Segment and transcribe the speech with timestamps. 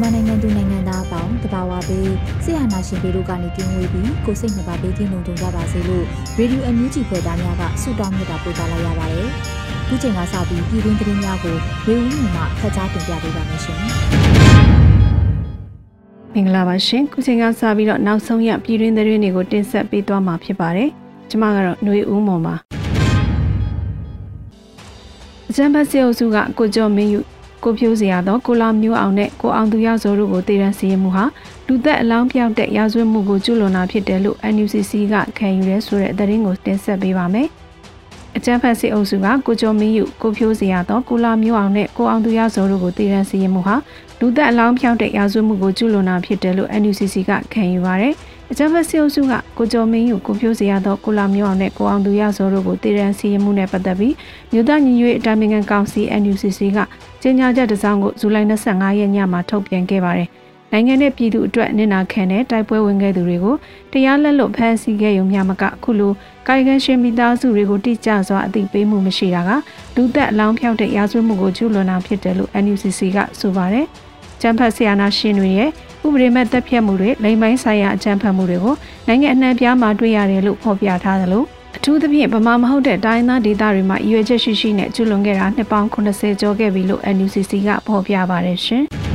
[0.00, 2.10] မြန်မာနိုင်ငံသူနိုင်ငံသားအပေါင်းတဘာဝပေး
[2.44, 6.04] ဆရာနာရှင်ပေတို့ကနေကင်းဝေးပြီးကိုစိတ်နှစ်ပါးပေးကင်းလုံးတုံကြပါစေလို့
[6.38, 9.28] ရေဒီယိုအန်ယူဂျီဖွယ်သားများကဆုတောင်းမြတ်တာပို့သလာရပါတယ်။
[9.88, 11.56] ဒီချိန်ကစပြီးပြည်တွင်းသတင်းများကို
[11.88, 13.78] ရေဦးမြင့်မှဖတ်ကြားတင်ပြပေးပါမယ်ရှင်။
[16.34, 20.88] မင်္ဂလာပါရှင်။ခုချိန်ကစပြီးတော့နောက်ဆုံးရပြည်တွင်းသတင်းတွေကိုတင်ဆက်ပေးသွားမှာဖြစ်ပါတယ်။
[21.30, 22.54] ကျွန်မကတော့ຫນွေဦးမော်ပါ။
[25.50, 27.20] အကျံဘတ်စေအုပ်စုကကိုကျော်မင်းယူ
[27.62, 31.24] ကိုဖြိုးစရာသောကိုလာမျိုးအောင်နဲ့ကိုအောင်သူရဇော်တို့ကိုတည်ရန်စီရင်မှုဟာ
[31.66, 37.48] လူသက်အလောင်းပြောက်တဲ့ရာဇဝတ်မှုကိုကျူးလွန်တာဖြစ်တယ်လို့ NUCC ကခံယူရဲဆိုတဲ့သတင်းကိုတင်ဆက်ပေးပါမယ်။
[38.36, 43.76] အကြမ်းဖက်စစ်အုပ်စုကကိုကျော်မင်းယူကိုဖြိုးစရာသောကိုလာမျိုးအောင်နဲ့ကိုအောင်သူရဇော်တို့ကိုတည်ရန်စီရင်မှုဟာ
[44.18, 48.14] လူသက်အလောင်းပြောက်တဲ့ရာဇဝတ်မှုကိုကျူးလွန်တာဖြစ်တယ်လို့ NUCC ကခံယူပါရယ်။
[48.50, 54.14] အကြမ်းဖက်စစ်အုပ်စုကကိုကျော်မင်းယူကိုဖြိုးစရာသောကိုလာမျိုးအောင်နဲ့ကိုအောင်သူရဇော်တို့ကိုတည်ရန်စီရင်မှုနဲ့ပတ်သက်ပြီး
[54.52, 56.78] မြို့သားညီညွတ်အတိုင်းအမြံကောင်စီ NUCC က
[57.22, 60.28] ကြေညာချက်တစ်စောင်ကိုဇူလိုင်25ရက်ညမှာထုတ်ပြန်ခဲ့ပါတယ်။
[60.72, 63.56] နိုင်ငံနဲ့ပြည်သူအတွက်နစ်နာခံတဲ့တိုက်ပွဲဝင်ခဲ့သူတွေကို
[63.92, 66.12] တရားလက်လွတ်ဖမ်းဆီးခဲ့ရုံမျှမကအခုလို
[66.48, 69.50] ကာယကံရှင်မိသားစုတွေကိုတိကျစွာအသိပေးမှုမရှိတာက
[69.96, 73.88] လူသက်အလောင်းဖြောက်တဲ့ရာဇဝတ်မှုကိုကျူးလွန်တာဖြစ်တယ်လို့ NUCC ကဆိုပါတယ်။
[74.40, 75.70] ကျန်းဖတ်ဆရာနာရှင်တွေရဲ့
[76.06, 78.74] ဥပဒေမဲ့တပ်ဖြတ်မှုတွေလိမ်ပိုင်းဆိုင်ရာအကြမ်းဖက်မှုတွေကို
[79.08, 81.44] နိုင်ငံအနှံ့ပြားမှာတွေ့ရတယ်လို့ဖော်ပြထားသလို
[81.76, 88.84] အထူးသဖြင့်ဗမာမဟုတ်တဲ့တိုင်းသားဒေသတွေမှာရွေချက်ရှိရှိနဲ့ကျွလွန်ခဲ့တာနှစ်ပေါင်း80ကျော်ခဲ့ပြီလို့ NUCC ကဖော်ပြပါတယ်ရှင်။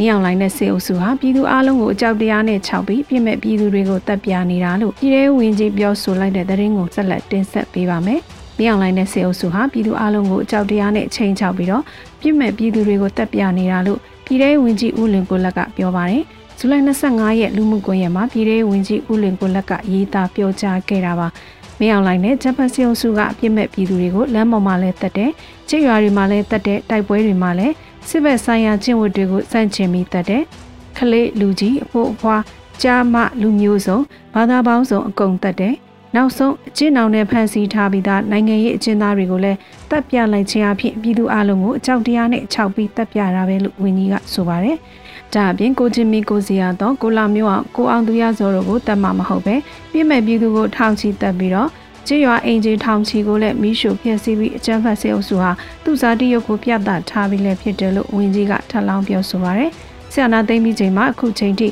[0.00, 8.22] မြောင်လိုင်းတဲ့စေအုပ်စုဟာပြည်သူအလုံးကိုအကြောက်တရားနဲ့ခြောက်ပြီးပြစ်မဲ့ပြည်သူတွေကိုတပ်ပြနေတာလို့ပြည်ထောင်ဝင်ကြီးပြောဆိုလိုက်တဲ့သတင်းကိုဆက်လက်တင်ဆက်ပေးပါမယ်။
[8.58, 11.82] မြောင်လိုင်းတဲ့စေအုပ်စုဟာပြည်သူအလုံးကိုအကြောက်တရားနဲ့ချိန်ချောက်ပြီးတော့
[12.20, 16.22] ပြစ်မဲ့ပြည်သူတွေကိုတပ်ပြနေတာလို့ပြည်ထောင်ဝင်ကြီးဦးလင်ကိုလက်ကပြောပါတယ်။
[16.58, 21.28] ဇူလိုင်25ရက်လူမှုကွန်ရက်မှာပြည်ထောင်ဝင်ကြီးဦးလင်ကိုလက်ကရေးသားပြောကြားခဲ့တာပါ။
[21.80, 25.30] မင်းအောင်လိုင်းနဲ့ဂျပန်စီအုပ်စုကအပြစ်မဲ့ပြည်သူတွေကိုလမ်းပေါ်မှာလဲတက်တယ်။
[25.68, 27.68] ချစ်ရွာတွေမှာလဲတက်တယ်တိုက်ပွဲတွေမှာလဲ
[28.08, 30.42] စစ်ဘက်ဆိုင်ရာကျင့်ဝတ်တွေကိုစန့်ကျင်ပြီးတက်တယ်။
[30.96, 32.42] ခလေးလူကြီးအဖို့အဖွား
[32.82, 33.98] ကြားမလူမျိုးစုံ
[34.34, 35.74] ဘာသာပေါင်းစုံအကုန်တက်တယ်။
[36.16, 39.58] နောက်ဆုံးအကျဉ်းအောင်နဲ့ဖန်ဆီးထားပြီးသားနိုင်ငံရေးအကျဉ်းသားတွေကိုလည်း
[39.90, 44.76] တပ်ပြလိုက်ခြင်းအဖြစ်ပြည်သူအလုံးကိုအကြောက်တရားနဲ့ခြောက်ပြီးတပ်ပြတာပဲလို့ဝန်ကြီးကဆိုပါတယ်။
[45.34, 49.54] ဒါအပြင်ကိုချင်းမီကိုစီယာတော့ကိုလာမျိုးအောင်ကိုအောင်သူရဇော်တို့ကိုတတ်မှာမဟုတ်ပဲ
[49.92, 51.68] ပြည့်မဲ့ပြည်သူကိုထောင်ချီတက်ပြီးတော့
[52.06, 55.50] ကျေးရွာအင်ဂျီထောင်ချီကိုလည်းမိရှုဖျက်ဆီးပြီးအကြမ်းဖက်စေအုပ်စုဟာ
[55.84, 59.70] သူ့ဇာတိရုပ်ကိုပြသထားပြီးလည်းဖြစ်တယ်လို့ဝန်ကြီးကထပ်လောင်းပြောဆိုပါရယ်။
[60.12, 61.68] ဆရာနာသိမ့်ပြီးချိန်မှာအခုချိန်ထိ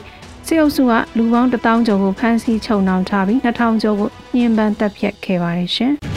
[0.47, 5.93] စေအုပ်စုကလူပေါင်း1000ကျော်ကိုဖမ်းဆီးချုပ်နှောင်ထားပြီး2000ကျော်ကိုညှဉ်းပန်းတပ်ဖြတ်ခဲ့ပါတယ်ရှင်။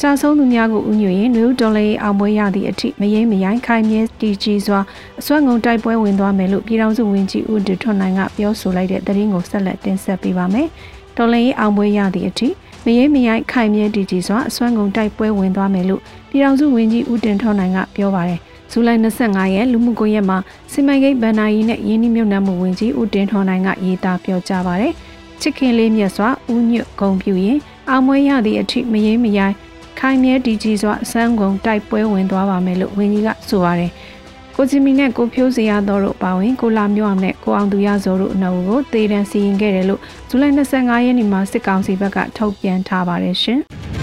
[0.00, 4.80] ကြာဆုံးသူများကိုဥညွှရင်နယူးဒေါ်လေးအောင်ပွဲရသည့်အထိမယိမ့်မယိုင်းခိုင်မြဲတည်ကြည်စွာ
[5.20, 10.68] အစွမ်းကုန်တိုက်ပွဲဝင်သွားမယ်လို့ပြည်ထောင်စုဝန်ကြီးဦးဒထွန်းနိုင်ကပြောဆိုလိုက်တဲ့သတင်းကိုဆက်လက်တင်ဆက်ပေးပါမယ်။
[11.16, 12.48] ဒေါ်လေးအောင်ပွဲရသည့်အထိ
[12.84, 18.40] မယိမ့်မယိုင်းခိုင်မြဲတည်ကြည်စွာအစွမ်းကုန်တိုက်ပွဲဝင်သွားမယ်လို့ပြည်ထောင်စုဝန်ကြီးဦးတင်ထွန်းနိုင်ကပြောပါတယ်။
[18.72, 20.38] ဇူလိုင်25ရက်လူမှုကွန်ရက်မှာ
[20.72, 24.92] စီမံကိန်းဗန်နာယီနဲ့ရင်းနှီးမြှုပ်နှံမှုဝန်ကြီးဦးတင်ထွန်းနိုင်ကရေးသားပြောကြားပါတယ်။
[25.40, 27.58] ချစ်ခင်လေးမြတ်စွာဦးညွတ်ဂုံပြူရင်
[27.90, 29.54] အောင်မွေးရသည့်အထိမယိမ့်မယိုင်း
[29.98, 33.90] ခိုင်မြဲတည်ကြည်စွာအစမ်းကုန်တိုက်ပွဲဝင်သွားပါမယ်လို့ဝန်ကြီးကဆိုပါတယ်။
[34.56, 43.60] ကိုချီမီနဲ့ကိုဖြိုးစရာတော်တို့ပါဝင်ကိုလာမျိုးအောင်နဲ့ကိုအောင်သူရဇော်တို့အနှုတ်ကိုသေတံစီရင်ခဲ့တယ်လို့ဇူလိုင်25ရက်နေ့မှာစစ်ကောင်စီဘက်ကထုတ်ပြန်ထားပါတယ်ရှင်။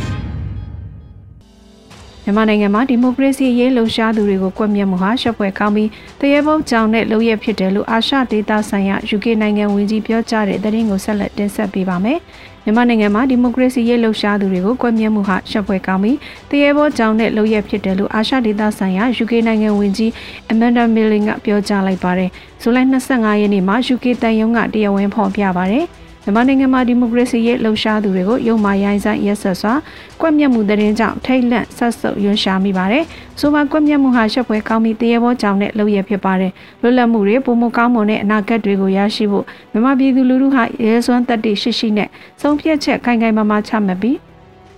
[2.29, 5.89] မြန်မာနိုင်ငံမှာဒီမိုကရေစီရေးလှုပ်ရှားသူတွေကိုကွက်မြက်မှုဟာရှက်ပွဲကောင်းပြီး
[6.19, 12.19] တရေဘုံကြောင်တဲ့လုပ်ရဖြစ်တယ်လို့အာရှဒေသဆိုင်ရာ UK နိုင်ငံဝန်ကြီးပြောကြားတဲ့သတင်းကိုဆက်လက်တင်ဆက်ပေးပါမယ်။
[12.63, 16.17] မြန်မာနိုင်ငံမှာဒီမိုကရေစီရေးလှုပ်ရှားသူတွေကိုကွက်မြက်မှုဟာရှက်ပွဲကောင်းပြီး
[16.49, 20.11] တရေဘုံကြောင်တဲ့လုပ်ရဖြစ်တယ်လို့အာရှဒေသဆိုင်ရာ UK နိုင်ငံဝန်ကြီး
[20.51, 22.29] Amanda Milling ကပြောကြားလိုက်ပါတယ်။
[22.61, 25.85] ဇူလိုင်25ရက်နေ့မှာ UK တန်ယုံကတရားဝင်ဖော်ပြပါတယ်။
[26.29, 29.73] မြန်မာနိုင်ငံမှာဒီမိုကရေစီရဲ့လှုပ်ရှားသူတွေကိုရုံမာရိုင်းဆိုင်ရက်ဆက်စွာ
[30.21, 33.03] ကွက်မြက်မှုတရင်ကြောင့်ထိတ်လန့်ဆက်ဆုပ်ယွန်းရှာမိပါတယ်။
[33.39, 42.09] ဆိုပါကွက်မြက်မှုဟာရှက်ပွဲကောင်းပြီးတရေဘောကြောင့်နဲ့လုပ်ရဖြစ်ပါတယ်။လွတ်လပ်မှုတွေပုံမကောင်းမွန်တဲ့အနာဂတ်တွေကိုရရှိဖို့မြန်မာပြည်သူလူထုဟာရဲစွမ်းတက်တရှိရှိနဲ့
[42.41, 44.17] ဆုံးဖြတ်ချက်ခိုင်ခိုင်မာမာချမှတ်ပြီး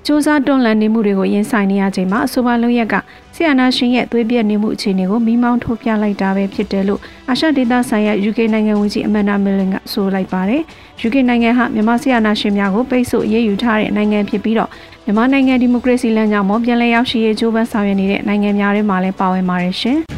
[0.06, 2.96] စူးစမ်းတွန်းလှန်နေမှုတွေကိုရင်ဆိုင်နေရချိန်မှာအဆိုပါလုံရက်က
[3.36, 7.00] ဆီယနာရှင်ရဲ့သွေးပြက်နေမှုအခြေအနေကိုမိမောင်းထုတ်ပြလိုက်တာပဲဖြစ်တယ်လို့
[7.30, 10.62] အာရှဒေသဆိုင်ရာ UK နိုင်ငံဝန်ကြီးအမန်နာမီလန်ကဆိုလိုက်ပါတယ်။
[11.06, 14.70] UK နိုင်ငံဟာမြန်မာဆီယနာရှင်များကိုပိတ်ဆို့အရေးယူထားတဲ့နိုင်ငံဖြစ်ပြီးတော့
[15.06, 19.98] မြန်မာနိုင်ငံဒီမိုကရေစီလမ်းကြောင်းပေါ်ပြန်လည်ရောက်ရှိရေးကြိုးပမ်းဆောင်ရွက်နေတဲ့နိုင်ငံများထဲမှာလည်းပါဝင်ပါတယ်ရှင်။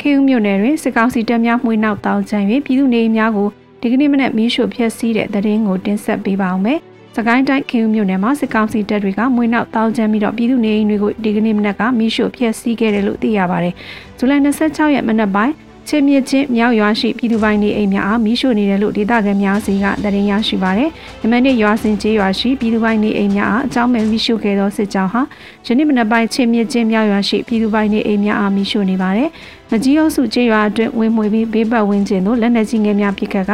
[0.00, 3.48] ခေဦးမြို့နယ်တွင်စစ်ကောင်စီတပ်များမှွေနောက်တောင်းချန်၍ပြည်သူနေအိမ်များကို
[3.80, 6.80] ဒီကနေ့မနက်မီးရှို့ဖျက်ဆီးတဲ့တရင်ကိုတင်ဆက်ပေးပါအောင်မယ်။
[7.16, 13.74] စကိုင်းတိုင်းခင်ဦးမြို့နယ်မှာစစ်ကောင်စီတပ်တွေကမွေနောက်တောင်းချမ်းပြီးတော့ပြည်သူနေအိမ်တွေကိုဒီကနေ့မနက်ကမီးရှို့ဖျက်ဆီးခဲ့တယ်လို့သိရပါတယ်။
[14.18, 15.54] ဇူလိုင်26ရက်မနက်ပိုင်း
[15.88, 20.88] ချင်းမြချင်းမြောက်ရွာရှိပြည်သူပိုင်းနေအိမ်များအားမီးရှို့နေတယ်လို့ဒေသခံများစီကတရင်ရရှိပါတယ်။
[21.22, 25.22] ယမန်နေ့ရွာစင်ကျေးရွာရှိပြည်သူပိုင်းနေအိမ်များအားအကြောင်းမဲ့မီးရှို့ခဲ့သောစစ်ကြောင်းဟာ
[25.66, 29.28] ယနေ့မနက်ပိုင်းချင်းမြချင်းမြောက်ရွာရှိပြည်သူပိုင်းနေအိမ်များအားမီးရှို့နေပါတယ်။
[29.70, 33.52] မကြီးအုပ်စုကျေးရွာအတွင်းဝင်မွေပြီးဘေးပတ်ဝန်းကျင်သို့လက်နက်ကြီးငယ်များပစ်ခတ်က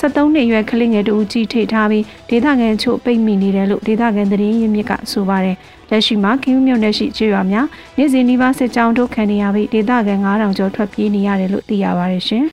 [0.00, 5.56] 73နှစ်အရွယ်ကလေးငယ်တို့ကြီးထိထားပြီးဒေသခံချို့ပိတ်မိနေတယ်လို့ဒေသခံသတင်းရင်းမြစ်ကဆိုပါတယ်။
[5.90, 7.66] လက်ရှိမှာကင်းမြို့နယ်ရှိကျေးရွာများ
[7.96, 12.44] နေ့စဉ်နီးပါးစစ်ကြောင်းတို့ခံနေရပြီးဒေသခံ9000ကျော်ထွက်ပြေးနေရတယ်လို့သိရပါတယ်ရှင်။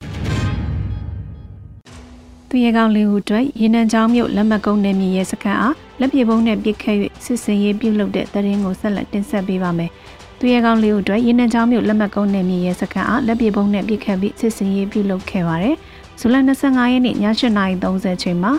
[2.49, 9.91] သူရဲကောင်းလေးဦးအတွက်ရေနံချောင်းမြို့လက်မကုန်းနယ်မြေရဲစခန်းအားလက်ပြေပုံးနဲ့ပြစ်ခတ်၍စစ်စင်ရေးပြုလုပ်တဲ့တရင်ကိုဆက်လက်တင်ဆက်ပေးပါမယ်။
[10.39, 15.77] သူရဲကောင်းလေးဦးအတွက်ရေနံချောင်းမြို့လက်မကုန်းနယ်မြေရဲစခန်းအားလက်ပြေပုံးနဲ့ပြစ်ခတ်ပြီးစစ်စင်ရေးပြုလုပ်ခဲ့ပါတယ်။
[16.19, 18.51] ဇူလိုင်25ရက်နေ့ည8:30ချိန်မှာ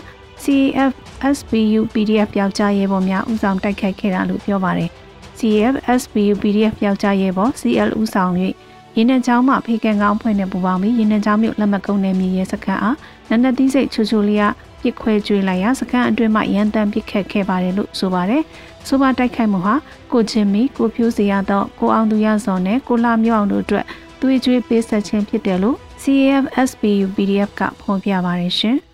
[0.43, 0.93] CAF
[1.37, 4.89] SPU PDF ပျောက်ကြားရဲဘော်များဦးဆောင်တိုက်ခိုက်ခဲ့တာလို့ပြောပါတယ်။
[5.39, 8.33] CAF SPU PDF ပျောက်ကြားရဲဘော် CL ဦးဆောင်၍
[8.95, 12.97] ရင်းနှံချောင်းမှဖေကန်ကောင်းဖွဲ့နဲ့ပူပေါင်းပြီးရင်းနှံချောင်းမြို့လက်မကုန်းနယ်မြေရဲစခန်းအား
[13.29, 14.45] နနသီးစိတ်ချူချူလေးက
[14.81, 18.43] ပြစ်ခွဲကျွေးလိုက်ရာစခန်းအတွင်းမှရန်တမ်းပစ်ခတ်ခဲ့ပါတယ်လို့ဆိုပါတယ်။
[18.87, 19.75] ဆိုပါတိုက်ခိုက်မှုဟာ
[20.11, 23.85] ကိုချင်းမီကိုဖြိုးစရာတော့ကိုအောင်သူရစော်နဲ့ကိုလာမြောက်အောင်တို့အတွက်
[24.21, 28.77] သွေးကြွေးပေးဆက်ခြင်းဖြစ်တယ်လို့ CAF SPU PDF ကဖော်ပြပါတယ်ရှင်။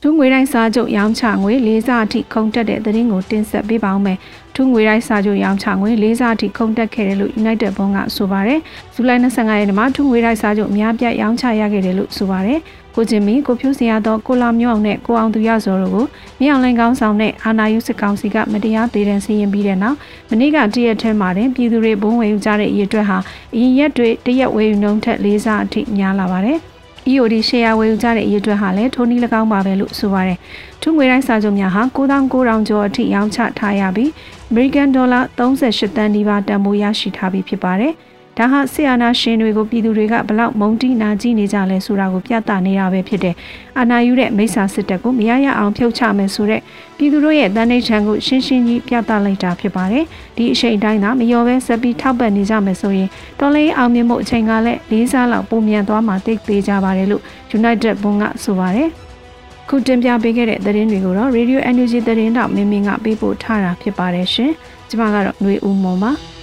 [0.00, 4.18] ထူးငွေတိုင်းစာချုပ်ရောင်းချငွေ၄စားအထိခုံတက်တဲ့သတင်းကိုတင်ဆက်ပေးပါောင်းမယ်။
[4.54, 8.60] ထူးငွေတိုင်းစာချုပ်ရောင်းချငွေ၄စားအထိခုံတက်ခဲ့တယ်လို့ United ဘုံကဆိုပါတယ်။
[8.94, 12.60] ဇူလိုင်25ရက်နေ့မှာထူးငွေတိုင်းစာချုပ်အများပြရောင်းချရခဲ့တယ်လို့ဆိုပါတယ်။
[12.94, 16.06] ကိုချင်းမီကိုဖြိုးစရာတော့ကိုလာမျိုးအောင်နဲ့ကိုအောင်သူရစောတို့ကို
[16.40, 19.96] မြေအောင်လိုင်းကောင်းဆောင်တဲ့အာနာယုစစ်ကောင်စီကမတရားဒေတံစီရင်ပြီးတဲ့နောက်
[20.30, 23.18] မနေ့ကတရက်ထဲမှာတင်ပြည်သူတွေဘုံဝယ်ယူကြတဲ့အရေးအတွက်ဟာ
[23.54, 26.58] အရင်ရက်တွေတရက်ဝယ်ယူနှုန်းထက်၄စားအထိများလာပါတယ်။
[27.12, 30.38] EOD ရှယ်ယာဝယ်ယူကြတဲ့အရေးအတွက်ဟာလည်းထိုနည်း၎င်းပါပဲလို့ဆိုပါတယ်။
[30.82, 34.10] ထုငွေတိုင်းစာချုပ်များဟာ9900ကျော်အထိရောင်းချထားရပြီး
[34.50, 37.94] American Dollar 38တန်းဒီပါတန်ဖိုးရရှိထားပြီးဖြစ်ပါတယ်။
[38.38, 43.34] ဒါဟာဆီအာနာရှင်တွေကိုပြည်သူတွေကဘလောက်မုံတီးနာကြည့်နေကြလဲဆိုတာကိုပြသနေတာပဲဖြစ်တယ်။
[43.78, 46.60] အာနာယူတဲ့မိစ္ဆာစစ်တပ်ကိုမရရအောင်ဖြုတ်ချမယ်ဆိုတဲ့
[46.96, 50.04] ပြည်သူတို့ရဲ့တန်ဋိဌာန်ကိုရှင်းရှင်းကြီးပြသလိုက်တာဖြစ်ပါတယ်။
[50.36, 53.08] ဒီအချိန်တိုင်းသာမလျော်ပဲဆက်ပြီးထောက်ပံ့နေကြမယ်ဆိုရင်
[53.40, 57.22] တော်လေးအောင်မြင်မှုအချိန်ကလည်းလေးစားလောက်ပုံမြန်သွားမှာသိသေးကြပါတယ်လို့
[57.58, 58.88] United ဘုံကဆိုပါတယ်။
[59.68, 64.50] ခုတင်ပြပေးခဲ့တဲ့သတင်းတွေကိုတော့ Radio Energy သတင်းတော့မင်းမင်းကပေးပို့ထားတာဖြစ်ပါတယ်ရှင်။
[64.90, 66.12] ကျွန်မကတော့ຫນွေဦးမော်ပါ။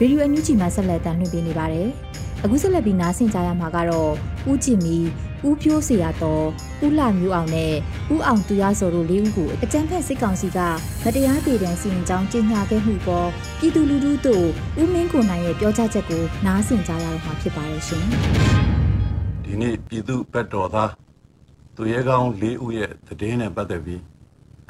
[0.00, 1.88] ရေဒီယိုအန်ယူဂျီမှာဆက်လက်တင်ပြနေပါတယ်။
[2.44, 4.10] အခုဆက်လက်ပြီးနားဆင်ကြရမှာကတော့
[4.50, 4.96] ဦးကြည်မီ
[5.46, 6.44] ဦးဖြိုးစရာတော်
[6.84, 7.74] ဦးလှမျိုးအောင်နဲ့
[8.14, 10.58] ဦးအောင်သူရစော်တို့လေးဦးကိုအကြမ်းဖက်စစ်ကောင်စီက
[11.04, 13.28] မတရားဒေတံစီရင်ကြောင်းကြေညာခဲ့မှုပေါ်
[13.58, 14.46] ပြည်သူလူထုတို့
[14.80, 18.04] ဦးမင်းကိုနိုင်ရဲ့ပြောကြားချက်ကိုနားဆင်ကြရတော့မှာဖြစ်ပါရဲ့ရှင်။
[19.44, 20.90] ဒီနေ့ပြည်သူဘက်တော်သား
[21.76, 22.90] သူရဲကောင်းလေးဦးရဲ့
[23.20, 24.02] တည်င်းနဲ့ပတ်သက်ပြီး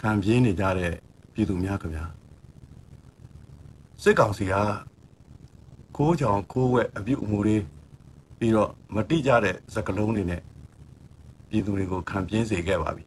[0.00, 0.94] ခံပြင်းနေကြတဲ့
[1.34, 2.04] ပြည်သူများခင်ဗျာ
[4.02, 4.54] စစ်ကောင်စီက
[5.96, 7.56] ကိုးချောင်ကိုးဝက်အပြုတ်အမူတွေ
[8.38, 10.42] ပြီးတော့မတိကြတဲ့စကလုံးတွေနဲ့
[11.48, 13.04] ပြည်သူတွေကိုခံပြင်းစေခဲ့ပါပြီ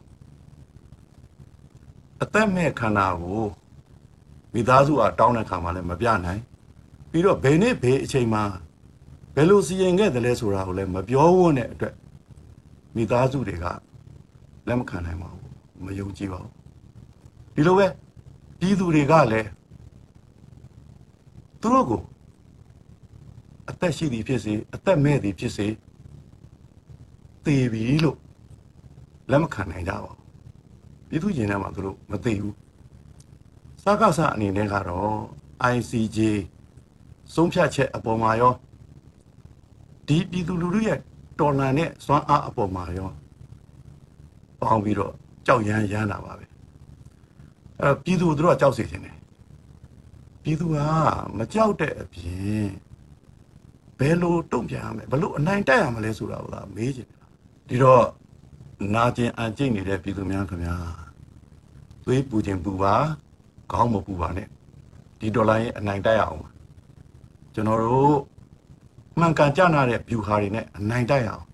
[2.21, 3.45] အသက်မဲ့ခန္ဓာကို
[4.53, 6.41] မိသားစုအားတောင်းတဲ့ခါမှလည်းမပြနိုင်
[7.11, 8.43] ပြီးတော့ဘယ်နေ့ဘယ်အချိန်မှာ
[9.35, 11.95] ဘယ်လိုစီရင်ခဲ့တယ်လဲဆိုတာကိုလည်းမပြောဝန်းတဲ့အတွက်
[12.95, 13.65] မိသားစုတွေက
[14.67, 16.53] လက်မခံနိုင်ပါဘူးမယုံကြည်ပါဘူး
[17.55, 17.87] ဒီလိုပဲ
[18.59, 19.49] ပြည်သူတွေကလည်း
[21.61, 22.18] သူတို့ကိုအ
[23.79, 25.67] သက်ရှိသည်ဖြစ်စေအသက်မဲ့သည်ဖြစ်စေ
[27.45, 28.17] သေပြီလို့
[29.31, 30.19] လက်မခံနိုင်ကြပါဘူး
[31.09, 32.55] ပြည်သူကျင်ထဲမှာသူတို့မသိဘူး
[33.83, 35.13] စကားစအနေနဲ့ကတော့
[35.73, 36.19] ICJ
[37.33, 38.53] ဆုံးဖြတ်ချက်အပေါ်မှာရော
[40.07, 40.99] ဒီပြည်သူလူထုရဲ့
[41.39, 43.09] တော်လှန်တဲ့စွမ်းအားအပေါ်မှာရော
[44.61, 45.13] ပေါင်းပြီးတော့
[45.45, 46.45] ကြောက်ရမ်းရမ်းလာပါပဲ
[47.81, 49.17] အဲ့တော့ပြည်သူတို့ကကြောက်စေခြင်းတယ်
[50.43, 50.77] ပြည်သူက
[51.37, 52.67] မကြောက်တဲ့အပြင်
[53.99, 57.19] ဘယ်လိုတုံ့ပြန်ရမလဲဘယ်လိုအနိုင်တက်ရမလဲဆိုတာကိုသာမေးချင်တယ်
[57.69, 58.05] ဒီတော့
[58.95, 60.75] နာကျင်အန်ကျိတ်နေတဲ့ပြည်သူများခင်ဗျာ
[62.05, 62.95] သွေးပူခြင်းပူပါ
[63.71, 64.47] ခေါင်းမပူပါနဲ့
[65.19, 66.41] ဒီဒေါ်လာရဲ့အနိုင်တက်ရအောင်
[67.53, 68.17] ကျွန်တော်တို့
[69.19, 71.45] မှန်ကန်ကြနာတဲ့ view ဟာတွေနဲ့အနိုင်တက်ရအောင်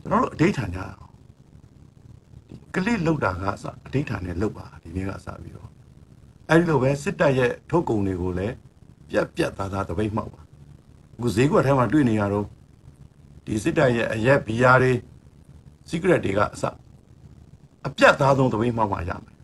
[0.00, 1.12] ကျွန်တော်တို့အဋိဌာန်ကြရအောင်
[2.48, 5.70] ဒီကလစ်လောက်တာကအစအဋိဌာန်နဲ့လောက်ပါဒီနေ့ကစပြီးတော့
[6.50, 8.54] အဲဒီလိုပဲစစ်တပ်ရဲ့ထုတ်ကုန်တွေကိုလည်း
[9.10, 10.43] ပြက်ပြက်သားသားတပိတ်မှောက်ပါ
[11.16, 12.46] အခုဈေးကွက်ထဲမှာတွေ့နေရတော့
[13.44, 14.92] ဒီစစ်တပ်ရဲ့အရက်ဘီယာတွေ
[15.88, 16.64] secret တွေကအစ
[17.86, 19.34] အပြတ်သားဆုံးတပိတ်မှောက်မှရမယ်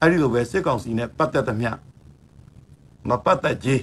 [0.00, 1.70] အဲဒီလိုပဲစစ်ကောင်စီနဲ့ပတ်သက်သမျှ
[3.08, 3.80] မပတ်သက်ကြီး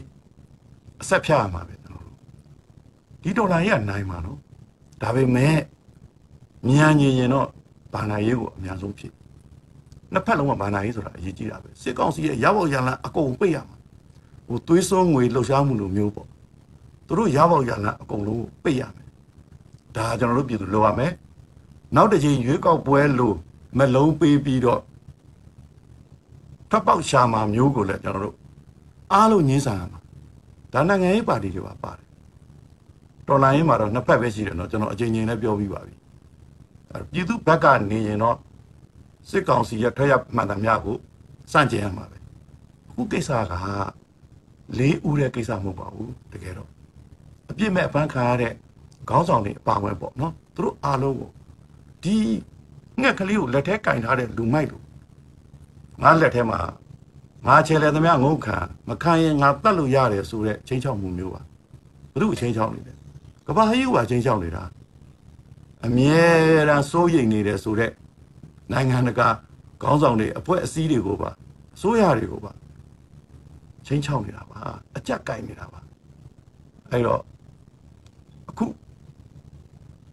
[1.02, 2.18] အဆက်ဖြတ်ရမှာပဲကျွန်တော်တို့
[3.24, 4.40] ဒီဒေါ်လာကြီးကနိုင်မှာနော်
[5.02, 5.58] ဒါပေမဲ့
[6.68, 7.48] မြန်ညင်ရင်တော့
[7.94, 9.14] ဘာနာရေးကိုအများဆုံးဖြစ်
[10.14, 13.78] နှစ်ဖက်လုံးကဘာနာရေးဆိုတာအရေးကြီးတာပဲစစ်ကောင်စီရဲ့ရောက်ရောက်ရလန်းအကုန်ပိတ်ရမှာ
[14.48, 16.28] ဟိုသွေးစွန်းငွေလှုပ်ရှားမှုလိုမျိုးပေါ့
[17.07, 19.09] သူတို့ရောက်ရောက်ရလန်းအကုန်လုံးကိုပိတ်ရမယ်
[19.97, 21.13] ဒါကျွန်တော်တို့ပြည်သူလိုရမယ်
[21.95, 23.33] နောက်တစ်ချိန်ရွေးကောက်ပွဲလို
[23.79, 24.81] မလုံးပေးပြီးတော့
[26.71, 28.37] ထပ်ပေါက်ရှာမှာမျိုးကိုလည်းကျွန်တော်တို့
[29.13, 30.01] အားလုံးညှင်းဆန်ရမှာ
[30.73, 32.07] ဒါနိုင်ငံရေးပါတီတွေပါပါတယ်
[33.29, 35.95] တော်လိုင်းရေးမှာတော့နှစ်ဖက်ပဲရှိတယ်เนาะကျွန်တော်အချိန်ချင်းလည်းပြောပြီးပါပြီ
[36.93, 38.37] အဲပြည်သူဘက်ကနေရင်တော့
[39.31, 40.97] စစ်ကောင်စီရဲ့ထွက်ရမှန်သမျှကို
[41.53, 42.19] စန့်ကျင်ရမှာပဲ
[42.89, 43.55] အခုကိစ္စက
[44.79, 46.71] လေးဦးတဲ့ကိစ္စမဟုတ်ပါဘူးတကယ်တော့
[47.50, 48.54] အပြစ်မဲ့အပန်းခံရတဲ့
[49.10, 51.30] ခေါင်းဆောင်တွေအပါဝင်ပေါ့နော်သူတို့အားလုံးကို
[52.04, 52.16] ဒီ
[53.02, 54.84] ငှက်ကလေးကိုလက်ထဲကင်ထားတဲ့လူမိုက်လို့
[56.04, 56.60] ငါလက်ထဲမှာ
[57.48, 61.42] ငါချေလေသမျှငုတ်ခံမခံရင်ငါတတ်လို့ရတယ်ဆိုတဲ့ချင်းချောက်မှုမျိုးပါ
[62.20, 62.96] ဘု து ချင်းချောက်နေတယ်
[63.48, 64.64] ကဘာဟိုကချင်းချောက်နေတာ
[65.86, 66.26] အမြဲ
[66.70, 67.92] တမ်းစိုးရိမ်နေတယ်ဆိုတဲ့
[68.72, 69.28] နိုင်ငံတကာ
[69.82, 71.30] ခေါင်းဆောင်တွေအဖွဲ့အစည်းတွေကိုပါ
[71.76, 72.52] အစိုးရတွေကိုပါ
[73.86, 74.60] ချင်းချောက်နေတာပါ
[74.98, 75.80] အကြက်ကင်နေတာပါ
[76.92, 77.37] အဲ့တော့အ
[78.58, 78.66] ခု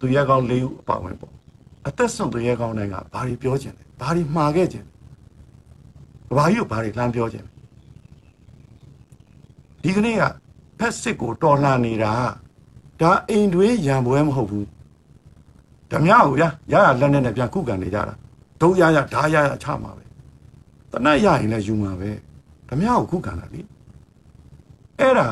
[0.01, 1.33] သူရဲကောင်းလေးဦးအပါဝင်ပေါ့
[1.87, 7.51] အသက်ဆုံးသူရဲကောင်းတိုင်းကဘာတွေပြောချင်လဲဘာတွေမှားခဲ့ချင်လဲဘာကြီးကိုဘာတွေလှမ်းပြောချင်လဲ
[9.83, 10.23] ဒီကနေ့က
[10.79, 12.13] ဖက်စစ်ကိုတော်လှန်နေတာ
[13.01, 14.67] ဒါအိမ်တွင်းရံပွဲမဟုတ်ဘူး
[15.91, 18.15] ဓမြကိုရရရလက်နဲ့နဲ့ပြန်ခုခံနေကြတာ
[18.61, 20.05] ဒုံရရဓာရရချမှာပဲ
[20.93, 22.11] တနတ်ရရင်လည်းယူမှာပဲ
[22.69, 23.61] ဓမြကိုခုခံတာလေ
[24.99, 25.29] အဲ့ဒါ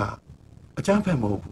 [0.78, 1.50] အချမ်းဖက်မဟုတ်ဘူ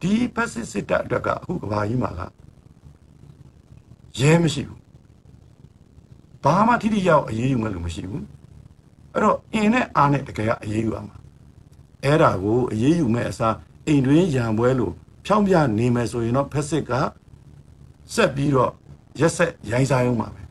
[0.00, 2.20] ဒီဖက်စစ်စစ်တပ်အတွက်ကအခုကဘာကြီးမှာက
[4.20, 4.80] ရဲမရှိဘူး
[6.44, 8.24] ဘာမှထိထိရောက်အရေးယူမယ်လို့မရှိဘူး
[9.12, 11.16] အဲ့တော့အင်းနဲ့အားနဲ့တကယ်ကအရေးယူရမှာ
[12.04, 13.54] အဲ့ဒါကိုအရေးယူမဲ့အစား
[13.86, 14.92] အိမ်တွင်းရံပွဲလို့
[15.26, 16.92] ဖြောင်းပြနေမယ်ဆိုရင်တော့ဖက်စစ်က
[18.14, 18.72] ဆက်ပြီးတော့
[19.20, 20.42] ရက်ဆက်ရိုင်းစားရုံမှာပဲ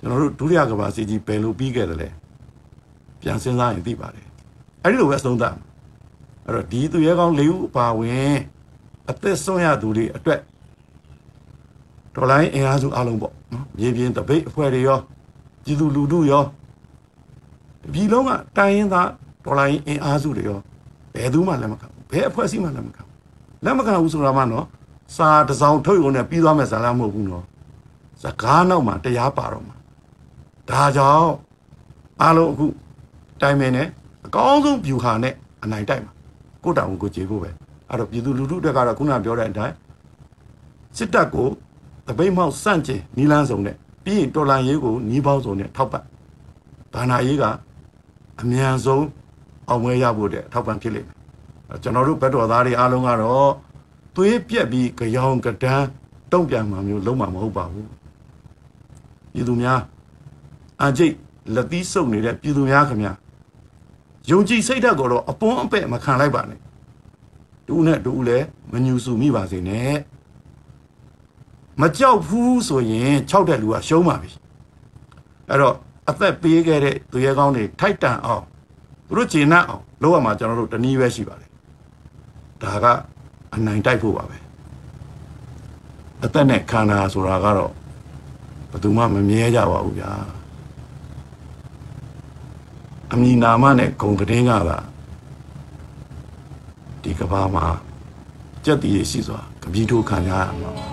[0.00, 2.08] ကျွန်တော်တို့ဒုတိယကဘာစီကြီးဘယ်လိုပြီးခဲ့တယ်လဲ
[3.20, 4.26] ပြန်စဉ်းစားရင်သိပါတယ်
[4.82, 5.54] အဲ့ဒီလိုပဲအဆုံးသတ်
[6.46, 8.36] အဲ့တော့ဒီသူရဲကောင်း၄ဦးအပါဝင်
[9.10, 10.40] အသက်ဆုံးရသူတွေအတွက်
[12.14, 14.98] ဒေါ်လာအင်အားစုအလုံးပေါ့နော်မြေပြင်တပိတ်အဖွဲ့တွေရော
[15.64, 16.44] ပြည်သူလူထုရော
[17.94, 19.08] ဒီလုံးကတိုင်းရင်းသား
[19.44, 20.58] ဒေါ်လာအင်အားစုတွေရော
[21.14, 23.14] ဘယ်သူမှလက်မခံဘူးဘယ်အဖွဲ့အစည်းမှလက်မခံဘူး
[23.64, 24.66] လက်မခံဘူးဆိုတာမှနော်
[25.16, 27.44] စာတစ်စောင်ထုတ်ရုံနဲ့ပြီးသွားမယ်ဇာတ်မဟုတ်ဘူးနော်
[28.22, 29.76] စကားနောက်မှာတရားပါတော့မှာ
[30.68, 31.32] ဒါကြောင့်
[32.22, 32.66] အားလုံးအခု
[33.42, 33.88] တိုင်ပင်နဲ့
[34.26, 36.12] အကောင်းဆုံး view ဟာနဲ့အနိုင်တိုက်မှာ
[36.64, 37.50] ကိုတောင်ကိုကြေဖို့ပဲ
[37.88, 39.74] အဲ့တော့ပြည်သူလူထုတက်ကတော့ခုနပြောတဲ့အတိုင်း
[40.96, 41.48] စစ်တပ်ကို
[42.06, 46.04] တပိတ်မောက်စန့်ကျင်နီလန်းစုံနဲ့ပြီးရင်တော်လန်ရေးကိုညီးပေါင်းစုံနဲ့ထောက်ပတ်
[46.94, 47.44] ဘာနာရေးက
[48.40, 49.06] အမြန်ဆုံး
[49.68, 51.10] အောင်ပွဲရဖို့တဲ့ထောက်ပံ့ဖြစ်လိမ့်မ
[51.72, 53.52] ယ်ကျွန်တော်တို့ဘက်တော်သားတွေအားလုံးကတော့
[54.16, 55.86] သွေးပြက်ပြီးကြောင်ကဒန်း
[56.32, 57.88] တုံ့ပြန်မှာမျိုးလုံးမှာမဟုတ်ပါဘူး
[59.32, 59.80] ပြည်သူများ
[60.82, 61.14] အကြိတ်
[61.54, 63.12] လက်သီးစုပ်နေတဲ့ပြည်သူများခင်ဗျာ
[64.28, 66.60] ယုံကြည်စိတ်ဓာတ်ကိုတော့အပွန်းအပဲ့မခံလိုက်ပါနဲ့
[67.66, 69.94] တူနဲ့တူလည်းမညူစုမိပါစေနဲ့
[71.80, 74.30] မကြောက်ဘူးဆိုရင်၆တဲ့လူကရှုံးပါပြီ
[75.48, 75.74] အဲ့တော့
[76.08, 78.44] အသက်ပေးခဲ့တဲ့သူရဲကောင်းတွေထိုက်တန်အောင်
[79.06, 81.50] သူတို့ဂျင်းနှံ့အောင်လုပ်ရမှာကျွန်တော်တို့တနည်းပဲရှိပါတယ်
[82.62, 82.86] ဒါက
[83.54, 84.36] အနိုင်တိုက်ဖို့ပါပဲ
[86.24, 87.72] အသက်နဲ့ခန္ဓာဆိုတာကတော့
[88.70, 90.10] ဘယ်သူမှမမြဲကြပါဘူးဗျာ
[93.12, 94.78] အမည်နာမနဲ့ဂုံကတင်းကသာ
[97.02, 97.66] ဒီကဘာမှာ
[98.64, 100.86] ကြက်တည်ရရှိစွာကပီးထိုးခံရမှာပါ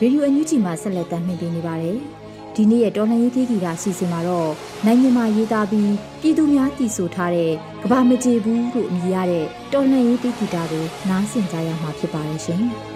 [0.00, 1.98] ရေဒီယိုအန်ယူဂျီမှာဆက်လက်တင်ပြနေပါတယ်။
[2.54, 4.50] ဒီနေ့ရဲ့တော်လှန်ရေးခေတ်ကြီးကအစီအစဉ်မှာတော့
[4.86, 7.52] နိုင်ငံမှာရေးသားပြီးပြည်သူများတည်ဆိုထားတဲ့
[7.82, 12.62] ကဘာမကြေဘူးလို့အမည်ရတဲ့တော်လှန်ရေးခေတ်ကြီးတာကိုနားဆင်ကြရမှာဖြစ်ပါတယ်ရှင်။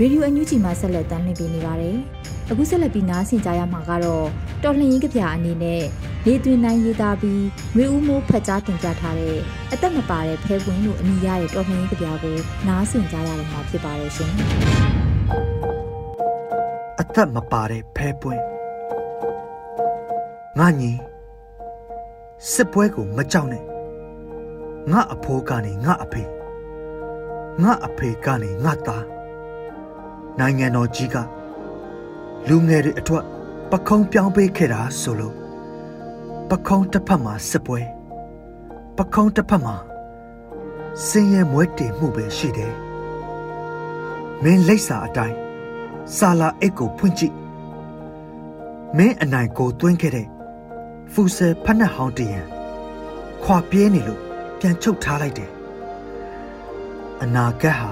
[0.00, 1.96] ရေဒီယိုအန်ယူဂျီမှာဆက်လက်တင်ပြနေပါတယ်။
[2.50, 4.26] အခုဆက်လက်ပြီးနားဆင်ကြရမှာကတော့
[4.62, 5.82] တော်လှန်ရေးကြပြအနေနဲ့
[6.26, 7.44] လေသွင်းနိုင်ရေးသားပြီး
[7.76, 9.38] မျိုးဦးမိုးဖတ်ကြားတင်ပြထားတဲ့
[9.72, 12.36] အသက်မပါတဲ့ဖဲပွင့်လို့အမည်ရတဲ့တော်လှန်ရေးကြပြကို
[12.68, 14.32] နားဆင်ကြရတော့မှာဖြစ်ပါတယ်ရှင်။
[17.00, 18.42] အသက်မပါတဲ့ဖဲပွင့်
[20.58, 20.92] ငါညီ
[22.52, 23.64] စစ်ပွဲကိုမကြောက်နဲ့
[24.92, 26.22] ငါအဖိုးကနေငါအဖေ
[27.62, 29.04] ငါအဖေကနေငါသား
[30.38, 31.16] နိုင်ငံတော်ကြီးက
[32.48, 33.24] လူငယ်တွေအထွတ်
[33.70, 35.34] ပခုံးပြောင်းပေးခဲ့တာဆိုလို့
[36.50, 37.80] ပခုံးတစ်ဖက်မှာစစ်ပွဲ
[38.96, 39.76] ပခုံးတစ်ဖက်မှာ
[41.06, 42.74] စင်ရဲမွဲတေမှုပဲရှိတယ်
[44.42, 45.36] မင်းလိပ်စာအတိုင်း
[46.16, 47.34] စာလာအိတ်ကိုဖွင့်ကြည့်
[48.96, 50.28] မင်းအနိုင်ကိုသွင်းခဲ့တဲ့
[51.12, 52.40] ဖူဆယ်ဖက်နှက်ဟောင်းတရံ
[53.42, 54.20] ခွာပြေးနေလို့
[54.58, 55.50] ပြန်ချုပ်ထားလိုက်တယ်
[57.22, 57.90] အနာဂတ်ဟာ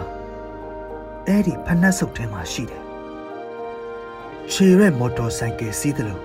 [1.26, 2.83] အဲ့ဒီဖနက်ဆုပ်ထဲမှာရှိတယ်။
[4.50, 6.22] ခြေရဲမော်တော်ဆိုင်ကယ်စီးတယ်လို့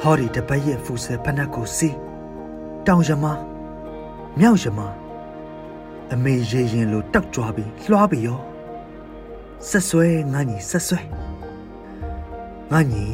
[0.00, 1.96] ဟောဒီတပတ်ရဲ့ဖူဆယ်ဖနက်ကိုစီး
[2.86, 3.26] တောင်ရမ
[4.38, 4.80] မြောက်ရမ
[6.12, 8.40] အမေရေရင်လိုတောက်ကြွားပြီးလွှားပြီးရော
[9.68, 11.00] ဆက်ဆွဲငါညီဆက်ဆွဲ
[12.70, 13.04] ငါညီ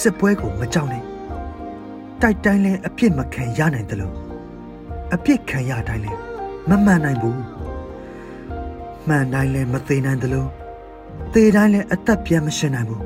[0.00, 1.04] စစ်ပွဲကိုမကြောက်နဲ့
[2.20, 4.14] တိုက်တိုင်းလဲအပြစ်မခံရနိုင်တယ်လို့
[5.14, 6.12] အပြစ်ခံရတိုင်းလဲ
[6.68, 7.40] မမှန်နိုင်ဘူး
[9.08, 10.61] မှန်တိုင်းလဲမသေးနိုင်တယ်လို့
[11.32, 13.02] သေတိုင်းလဲအသက်ပြန်မရှင်နိုင်ဘူး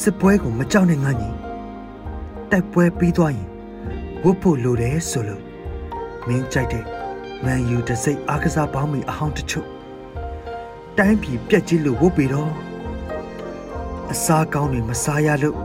[0.00, 1.30] စစ်ပွဲကိုမကြောက်နဲ့ငါညီ
[2.50, 3.48] တိုက်ပွဲပြီးသွားရင်
[4.24, 5.42] ဝတ်ဖို့လိုတယ်ဆိုလို့
[6.26, 6.84] မင်းကြိုက်တဲ့
[7.44, 9.66] မန်ယူတစိတ်အားကစားပေါင်းမီအဟောင်းတချို့
[10.98, 12.52] တိုင်းပြည်ပြက်ကြီးလို့ဝတ်ပြီးတော့
[14.12, 15.56] အစားကောင်းတွေမစားရလို့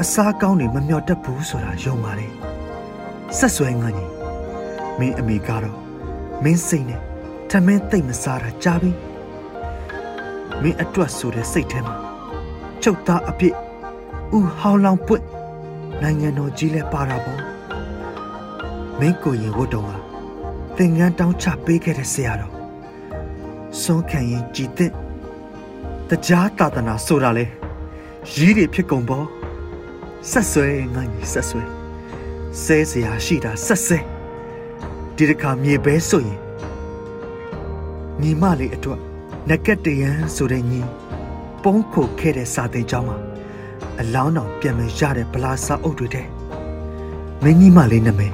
[0.00, 2.32] အစားကောင်းတွေမမျောတတ်ဘူးဆိုတာယုံပါတယ်
[3.38, 4.06] ဆက်ဆွဲငါညီ
[4.98, 5.78] မင်းအမေကတော့
[6.44, 7.00] မင်းစိတ်နဲ့
[7.50, 8.90] ထမင်းသိမ့်မစားတာကြားပြီ
[10.62, 11.96] မင်းအတွက်ဆိုတဲ့စိတ်ထဲမှာ
[12.82, 13.54] ချုပ်သားအဖြစ်
[14.36, 15.24] ဥဟောင်းလောင်ပွင့်
[16.02, 17.40] နိုင်ငံတော်ကြီးလဲပါတာပေါ့
[19.00, 19.90] မင်းကိုရင်ဝတ်တော်က
[20.76, 22.54] သင်္ကန်းတောင်းချပေးခဲ့တဲ့ဆရာတော်
[23.80, 24.90] စွန်ခံရင်ကြည်တဲ့
[26.08, 27.44] တရားတာသနာဆိုတာလေ
[28.34, 29.26] ရည်တွေဖြစ်ကုန်ပေါ့
[30.30, 31.62] ဆက်ဆွဲငါညီဆက်ဆွဲ
[32.62, 33.98] ဆဲစရာရှိတာဆက်ဆဲ
[35.16, 36.38] ဒီတစ်ခါမြေပဲဆိုရင်
[38.20, 39.00] ညီမလေးအတွက်
[39.50, 40.80] နကက်တရန်ဆိုတဲ့ညီ
[41.62, 43.18] ပုံးခုခဲ့တဲ့စာသင်ကျောင်းမှာ
[44.00, 46.26] အလောင်းတော်ပြန်မရတဲ့ဗလာစာအုပ်တွေတဲ့
[47.42, 48.32] မင်းကြီးမလေးနာမည်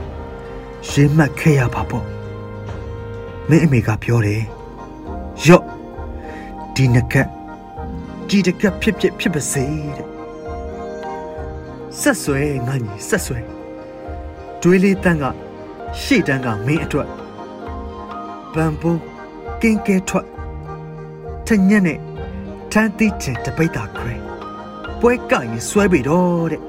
[0.91, 2.07] ရေးမှတ်ခဲ့ရပါပေါ့
[3.49, 4.43] မင်းအမေကပြောတယ်
[5.47, 5.65] ရော့
[6.75, 7.29] ဒီနကက်
[8.29, 9.65] ဒီတကက်ဖြစ်ဖြစ်ဖြစ်ပါစေ
[9.97, 10.09] တဲ့
[12.01, 13.39] ဆက်ဆွဲငါညီဆက်ဆွဲ
[14.61, 15.25] တွေးလေးတန်းက
[16.03, 17.09] ရှေ့တန်းကမင်းအတွက်
[18.55, 19.01] ဗန်ပုံး
[19.63, 20.27] ကင်းကဲထွက်
[21.53, 21.99] ထညက်နဲ့
[22.73, 24.15] ထန်းတိချင်တပိတ်တာခွဲ
[25.01, 26.63] ပွဲကရင်ဆွဲပြီတော့တဲ့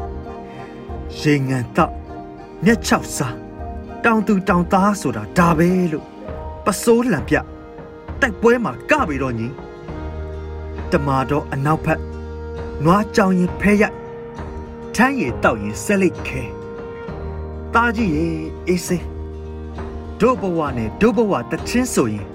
[1.20, 1.94] ရေငန်တော့
[2.66, 3.38] မျက်ချောက်စား
[4.04, 6.06] တောင်သူတောင်သားဆိုတာဒါပဲလို့
[6.66, 7.36] ပစိုးလံပြ
[8.22, 9.48] တိုက်ပွဲမှာကပြီတော့ညီ
[10.92, 12.00] တမာတော့အနောက်ဖက်
[12.84, 13.98] နွားကြောင်ရင်ဖဲရိုက်
[14.96, 16.42] ထမ်းရည်တောက်ရင်ဆက်လိုက်ခဲ
[17.74, 18.28] တာကြီးရေ
[18.68, 19.06] အေးစေး
[20.20, 22.28] ဒုဘဝနဲ့ဒုဘဝတချင်းဆိုရင်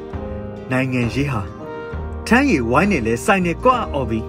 [0.71, 1.58] နိုင်ငံရေးဟာ
[2.31, 4.27] ထမ်းရည်ဝိုင်းနဲ့လဲဆိုင်နေကွာအော်ပြီး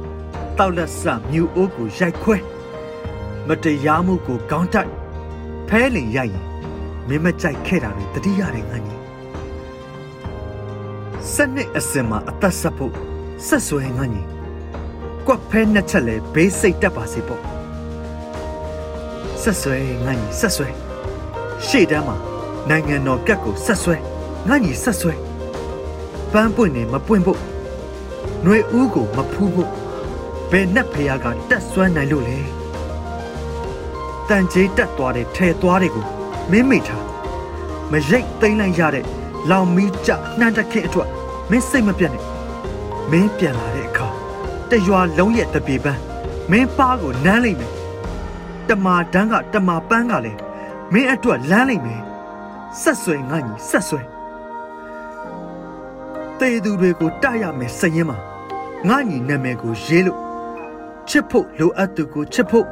[0.58, 2.38] တောက်လက်ဆမြူအိုးကိုရိုက်ခွဲ
[3.48, 4.92] မတရားမှုကိုကောင်းတိုက်
[5.70, 6.46] ဖဲလင်ရိုက်ရင်
[7.08, 8.96] မင်းမကြိုက်ခဲ့တာတွေတတိရတယ်ငါညီ
[11.34, 12.94] စနစ်အစင်မှာအသက်ဆက်ဖို့
[13.48, 14.24] ဆက်ဆွဲငါညီ
[15.26, 17.42] ကွက်ဖဲနှစ်ချက်လဲဘေးစိတ်တက်ပါစေပေါ့
[19.42, 20.68] ဆက်ဆွဲငါညီဆက်ဆွဲ
[21.68, 22.16] ရှေ့တန်းမှာ
[22.70, 23.96] နိုင်ငံတော်ကတ်ကိုဆက်ဆွဲ
[24.48, 25.14] ငါညီဆက်ဆွဲ
[26.32, 27.49] ပန်းပွင့်နေမပွင့်ဖို့
[28.44, 29.72] ຫນွေဦးကိုမဖူးဖို့
[30.52, 32.40] ဘယ်နဲ့ဖះကတက်ဆွမ်းနိုင်လို့လဲ
[34.30, 36.06] တန်ကြီးတက်သွားတဲ့ထဲသွားတွေကို
[36.52, 37.06] မင်းမိထား
[37.92, 39.06] မရိတ်သိမ်းလိုက်ရတဲ့
[39.50, 41.10] လောင်မီးကြနှမ်းတခင်အတွက်
[41.50, 42.24] မင်းစိတ်မပြတ်နဲ့
[43.12, 44.08] မင်းပြန်လာတဲ့အခါ
[44.70, 46.00] တရွာလုံးရဲ့တပြေပန်း
[46.52, 47.72] မင်းပါကိုနမ်းလိုက်မယ်
[48.70, 50.40] တမာတန်းကတမာပန်းကလည်း
[50.94, 52.02] မင်းအတွက်လမ်းလိုက်မယ်
[52.82, 54.02] ဆက်ဆွဲငါညီဆက်ဆွဲ
[56.40, 58.29] တေသူတွေကိုတရမယ်စရင်မှာ
[58.88, 60.20] ငါညီနာမည်ကိုရေးလို့
[61.10, 62.68] ချစ်ဖို့လိုအပ်သူကိုချစ်ဖို့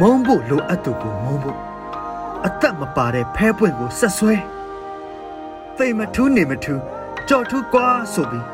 [0.00, 1.58] မုန်းဖို့လိုအပ်သူကိုမုန်းဖို့
[2.46, 4.34] အသက်မပါတဲ့ဖဲပွင့်ကိုဆက်ဆွဲ
[5.76, 6.82] သိမထူးနေမထူး
[7.28, 8.46] ကြော်ထူးကွာဆိုပြီး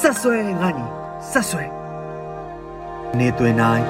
[0.00, 0.86] ဆက်ဆွဲငါညီ
[1.30, 1.64] ဆက်ဆွဲ
[3.18, 3.84] နေတွင်နိုင်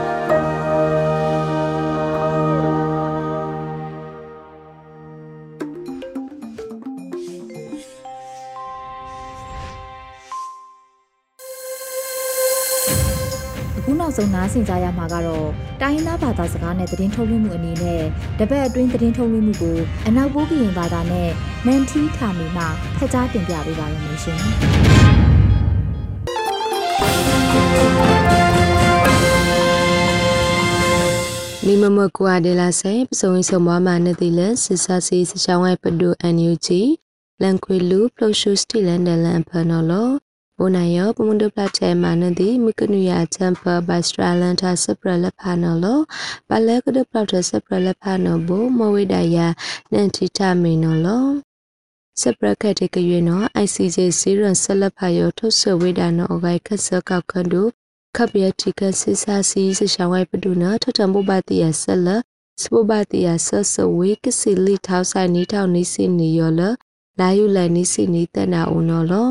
[14.17, 15.49] ဆုံးနားဆင်ကြရမှာကတော့
[15.81, 18.03] တိုင်းရင်းသားဘာသာစကားနဲ့သတင်းထုတ်လွှင့်မှုအနေနဲ့
[18.39, 21.31] တပတ်အတွင်းသတင်းထုတ်လွှင့်မှုကိုအနောက်ပိုးကရင်ဘာသာနဲ့
[21.67, 22.65] မန်တီထာမီမှ
[22.99, 24.41] ဖတ်ကြားတင်ပြပေးပါရမရှင်။
[31.67, 36.83] နီမမကွာဒေလာဆေပစုံဆုံမမနတိလဆဆစီစချောင်းဝဲပဒူအန်ယူဂျီ
[37.43, 40.11] လန်ခွေလူပလိုရှုစတီလန်ဒလန်ဖနော်လော
[40.59, 45.99] ဘိုနိုင်ယောပမွန်ဒပလက်တဲမနတိမကနုယာချမ်ဖာဘတ်စထရာလန်တာဆပရလဖာနော်လော
[46.49, 49.47] ပလဲကဒပလောက်တဆပရလဖာနော်ဘိုမဝိဒယာ
[49.93, 51.27] နန်တီတာမီနော်လော
[52.21, 57.63] စပရကတ်တကရွေနော် ICJ စီရန်ဆလဖာယောထုတ်ဆဝိဒါနော်အဂိုက်ခတ်ဆကောက်ခန္ဒူ
[58.17, 62.09] ခပ်ရတီကစစ်စာစီစရှောင်းဝိုင်ပဒုနာထထမဘတိယဆက်လ
[62.63, 66.61] စပဘတိယဆဆဝေကစီလီထောက်ဆိုင်နီထောက်နီစီနီယောလ
[67.19, 69.31] လာယူလနီစီနီတနာဦးနော်လော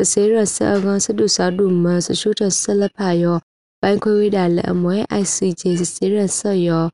[0.00, 3.38] စစေရဆာဂန်စဒုစာဒုမဆရှုထဆလဖာယော
[3.80, 5.62] ဘိုင်ခွေဝိဒါလက်အမွဲ ICJ
[5.94, 6.84] စီရဆော့ယော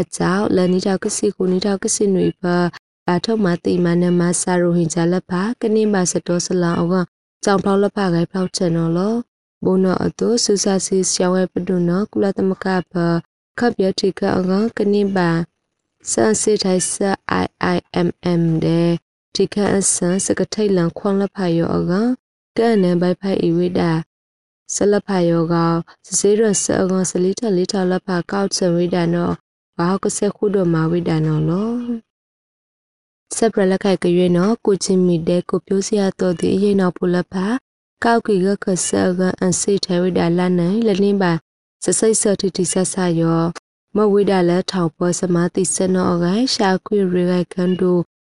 [0.00, 2.56] အကြောင်းလနီတောက်ကစီကိုနီတောက်ကစီနွေပါ
[3.06, 6.94] ဘာထုတ်မတိမနမဆာရိုဟင်ဂျာလက်ဖာကနေမစတောစလောင်းက
[7.44, 9.14] ကြောင်ဖောက်လက်ဖာဂိုင်ဖောက်ချင်နော်လော
[9.64, 12.92] ဘုံနောအတုဆူဆာစီရှောင်းဝဲပဒုနောကုလသမကဖ
[13.58, 15.30] ခပ်ရတိကအငကနေပါ
[16.10, 17.10] စန်စစ်ထိုင်ဆာ
[17.74, 18.90] IIMM တဲ့
[19.34, 21.92] ဒီခအဆန်စကထိတ်လန်ခွန်လက်ဖာယောအက
[22.58, 23.90] ကဲ့နံဘိုက်ဖိုက်ဤဝိဒါ
[24.74, 25.54] ဆလဖာယောက
[26.06, 29.30] စစေရဆအကစလီထလီထလက်ဖာကောက်ချဝိဒါနော
[29.78, 31.70] ဘာကစခုဒမဝိဒါနောလော
[33.36, 37.46] စပရလက်ခိုက်ကရွေနော်ကိုချင်းမီတဲ့ကိုပြိုးစရာတော်ဒီအရင်နောက်ဖူလက်ဖာ
[38.04, 41.32] ကောက်ကီကခဆာကအန်စီထဲဝိဒါလာနိုင်လနင်းပါ
[41.84, 43.42] စစိတ်ဆတိတိဆဆယော
[43.96, 47.92] မဝိဒါလက်ထောင်ပေါ်စမတိစနောအကရှာခွေရေကကန်ဒူ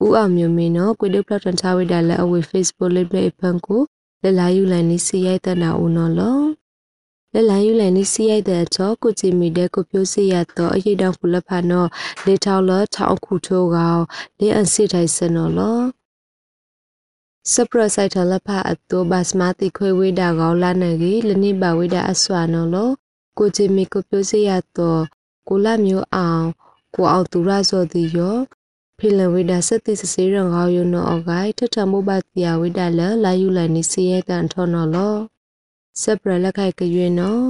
[0.04, 3.82] ဦးအောင်မျိုးမင်းနော်ကွေဒပလတ်တန်ချဝိဒါလက်အဝေ Facebook လေးပြဖန်ကို
[4.26, 6.40] လလာယူလန်နီစီရိုက်တဲ့နာဦးနော်လော
[7.34, 11.88] လလန်ယူလန်နီစီရိုက်တဲ့တော့ကိုချီမီတဲ့ကိုပြိုးစီရတော့အရေးတောင်ဖူလက်ဖာနော်
[12.24, 14.02] လေထောက်လထောက်ခုထိုးကောင်
[14.38, 15.78] လေအန်စီထိုင်စနော်လော
[17.52, 22.90] စပရဆိုင်ထလဖာအတူဘတ်မတိခွေဝိဒါကောလာနေကြီးလနိဘဝိဒါအဆွာနော်လော
[23.38, 25.02] ကိုချီမီကိုပြိုးစီရတော့
[25.48, 26.46] ကိုလာမျိုးအောင်
[26.94, 28.36] ကိုအောင်သူရစော်တီယော
[28.98, 35.16] ဖိလဝိဒါစတိစစေရံကောယနောအဂိုင်ထထမိုဘတ်တီယဝိဒါလလာယူလနိစီယကန်ထောနော်လော
[36.02, 37.46] စပရလက်ခိုက်ကရွေနော်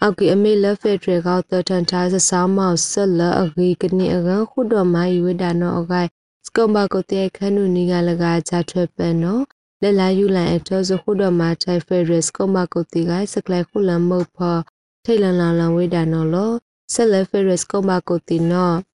[0.00, 6.08] အောက်ကီအမေလဖက်ထရကောက်တထန်ထားစဆောင်းမောက်ဆက်လအဂီကနိအကခုတော်မိုင်းဝိဒါနောအဂိုင်
[6.46, 9.42] စကုံဘကိုတဲခနုနီကလကကြထွက်ပန်နော်
[9.82, 14.60] လဲလာယူလန်အထောစခုတော်မှာထိုင်ဖက်ရစ်ကုံဘကိုတီကစကလိုက်ခုလန်မုတ်ဖော်
[15.04, 16.52] ထိတ်လန်လောင်လန်ဝိဒါနော်လော
[16.92, 18.91] ဆက်လက်ဖက်ရစ်ကုံဘကိုတီနော်ပ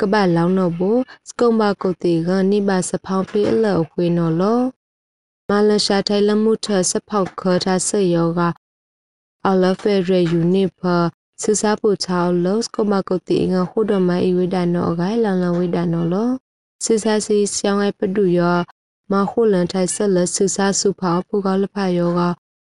[0.00, 4.60] ကပလောင်းတော့ဘူးစကုံဘကိုတီကနိဘစဖောင်းဖေးအလောဝေနော်လော
[5.48, 8.40] မလရှာထိုင်လမှုထစဖောက်ခေါ်ထားစယောက
[9.48, 10.80] အလဖဲရယူနိဖ
[11.42, 16.30] စစပူချောင်းလောစကမကုတီငါခုဒမအီဝိဒနောအဂိုင်လန်လဝိဒနောလော
[16.84, 18.58] စစစီဆောင်းအပဒူယော
[19.12, 22.20] မခုလန်ထိုင်ဆက်လစစစုဖောက်ဖူကောလဖယောက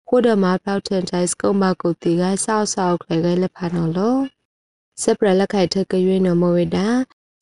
[0.09, 4.17] ခုဒမဖောက်ထန်ထိုင်စကမကုတီကဆောက်ဆောက်ခဲခဲလဖနောလော
[5.01, 6.87] စပရလက်ခိုက်ထကရွေးနမဝိဒါ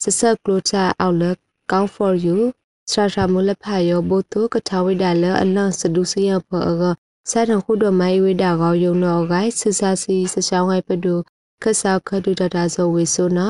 [0.03, 1.36] စဆက်ကလိုချအောက်လက်
[1.71, 2.38] count for you
[2.91, 6.83] စရာရှာမူလဖယောဘိုတိုကထဝိဒါလအလန်စဒုစီယဖောက
[7.29, 11.15] စာတန်ခုဒမိုင်ဝိဒါကောယုံနောဂိုင်ဆဆစီစချောင်းဝိုင်ပဒု
[11.63, 13.47] ခဆောက်ခဒုတတာဇောဝေဆိုနာ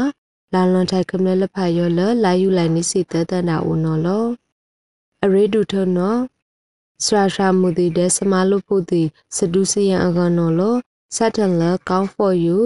[0.53, 4.25] လာလွန်ထိုင်ခမလဖယောလလာယူလိုက်နိစီတတနာဦးနော်လော
[5.23, 6.15] အရေဒုထနော
[7.03, 9.03] စရာရှာမူဒီဒစမလုဖို့ဒီ
[9.35, 10.75] စဒုစီယံအကနော်လော
[11.15, 12.59] စတန်လကောင်း for you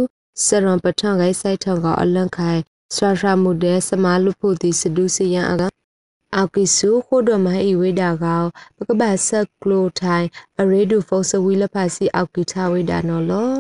[0.46, 2.62] စရံပထန်ဂိုင်ဆိုင်ထံကအလန့်ခိုင်
[2.96, 5.64] စရာရှာမူဒစမလုဖို့ဒီစဒုစီယံအက
[6.38, 8.44] အာကိစုခိုဒမဟိဝေဒါကော
[8.78, 10.28] ပကပဆက်ကလိုထိုင်
[10.60, 13.52] အရေဒူဖုန်စဝီလဖစီအောက်ကိထဝေဒါနော်လော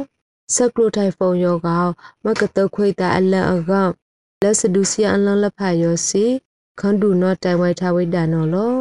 [0.55, 1.85] ဆက်ကလိုထိုင်ဖုန်ယောကော
[2.25, 3.71] မကတခွေတာအလန်အက
[4.41, 6.25] လက်စဒူစီအလန်လဖယောစီ
[6.79, 8.75] ခန္ဒူနော့တိုင်ဝိုင်ထဝေဒါနော်လော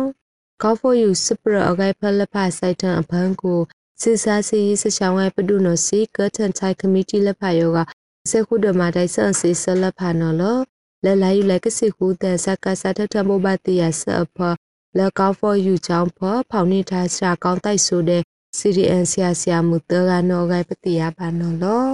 [0.62, 3.60] ကောဖိုယူစပရအဂိုင်ဖလဖဆိုင်ထန်အဖန်ကို
[4.00, 7.78] စစ်စားစီစချောင်းဝဲပဒုနော်စီကထန်ချိုင်ကမတီလဖယောက
[8.28, 10.58] စခုဒမတိုင်ဆန်စီဆလဖနော်လော
[11.04, 14.38] လဲလာယူလိုက်ကစီခုတဲ့စကစားထထမိုဘတ်တီယဆအဖ
[14.96, 18.22] လက်ကောက်ဖော်ယူချောင်းဖော်ဖောင်နေထားစရာကောင်းတိုက်ဆိုတဲ့
[18.58, 21.84] CDN ဆရာဆရာမူတကနောဂိုင်ပတိယပါနော်လော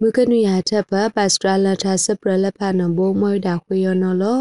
[0.00, 4.40] မုကနုရထပ်ပပတ်စထရာလထစပရလဖနဘိုမွိဒါခွေရနော်လော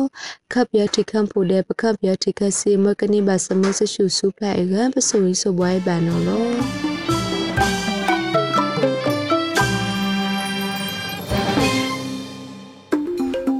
[0.51, 7.14] ခပ်ပြတိခမ်ဖို့တဲ့ပခပ်ပြတိခစီမကနိဘစမစရှုစုဖလိုက်ကပစဝီစဘွိုင်းပါနော်လော